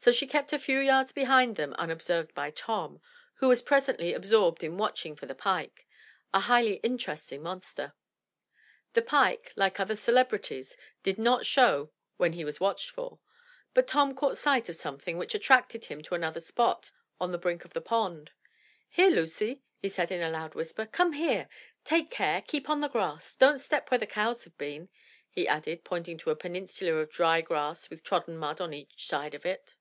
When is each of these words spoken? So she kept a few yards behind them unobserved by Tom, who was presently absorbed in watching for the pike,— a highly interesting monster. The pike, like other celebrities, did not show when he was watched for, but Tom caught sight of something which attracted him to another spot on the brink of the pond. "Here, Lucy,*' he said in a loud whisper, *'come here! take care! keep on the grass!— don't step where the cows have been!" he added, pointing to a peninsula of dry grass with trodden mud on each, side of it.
So 0.00 0.12
she 0.12 0.26
kept 0.26 0.52
a 0.52 0.58
few 0.58 0.80
yards 0.80 1.12
behind 1.12 1.56
them 1.56 1.72
unobserved 1.78 2.34
by 2.34 2.50
Tom, 2.50 3.00
who 3.36 3.48
was 3.48 3.62
presently 3.62 4.12
absorbed 4.12 4.62
in 4.62 4.76
watching 4.76 5.16
for 5.16 5.24
the 5.24 5.34
pike,— 5.34 5.86
a 6.34 6.40
highly 6.40 6.74
interesting 6.82 7.42
monster. 7.42 7.94
The 8.92 9.00
pike, 9.00 9.54
like 9.56 9.80
other 9.80 9.96
celebrities, 9.96 10.76
did 11.02 11.16
not 11.16 11.46
show 11.46 11.90
when 12.18 12.34
he 12.34 12.44
was 12.44 12.60
watched 12.60 12.90
for, 12.90 13.18
but 13.72 13.86
Tom 13.88 14.14
caught 14.14 14.36
sight 14.36 14.68
of 14.68 14.76
something 14.76 15.16
which 15.16 15.34
attracted 15.34 15.86
him 15.86 16.02
to 16.02 16.14
another 16.14 16.42
spot 16.42 16.90
on 17.18 17.32
the 17.32 17.38
brink 17.38 17.64
of 17.64 17.72
the 17.72 17.80
pond. 17.80 18.30
"Here, 18.90 19.08
Lucy,*' 19.08 19.62
he 19.78 19.88
said 19.88 20.12
in 20.12 20.20
a 20.20 20.28
loud 20.28 20.54
whisper, 20.54 20.84
*'come 20.84 21.14
here! 21.14 21.48
take 21.82 22.10
care! 22.10 22.42
keep 22.42 22.68
on 22.68 22.82
the 22.82 22.88
grass!— 22.88 23.34
don't 23.36 23.56
step 23.56 23.90
where 23.90 23.96
the 23.96 24.06
cows 24.06 24.44
have 24.44 24.58
been!" 24.58 24.90
he 25.30 25.48
added, 25.48 25.82
pointing 25.82 26.18
to 26.18 26.30
a 26.30 26.36
peninsula 26.36 26.92
of 26.92 27.10
dry 27.10 27.40
grass 27.40 27.88
with 27.88 28.04
trodden 28.04 28.36
mud 28.36 28.60
on 28.60 28.74
each, 28.74 29.06
side 29.08 29.32
of 29.32 29.46
it. 29.46 29.76